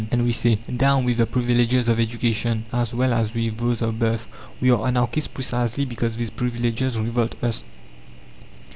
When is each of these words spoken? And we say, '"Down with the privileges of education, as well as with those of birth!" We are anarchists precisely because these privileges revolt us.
And 0.09 0.23
we 0.25 0.31
say, 0.31 0.55
'"Down 0.55 1.05
with 1.05 1.17
the 1.17 1.27
privileges 1.27 1.87
of 1.87 1.99
education, 1.99 2.65
as 2.73 2.91
well 2.91 3.13
as 3.13 3.35
with 3.35 3.59
those 3.59 3.83
of 3.83 3.99
birth!" 3.99 4.27
We 4.59 4.71
are 4.71 4.87
anarchists 4.87 5.27
precisely 5.27 5.85
because 5.85 6.17
these 6.17 6.31
privileges 6.31 6.97
revolt 6.97 7.35
us. 7.43 7.63